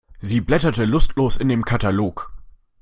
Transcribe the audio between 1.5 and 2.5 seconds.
Katalog.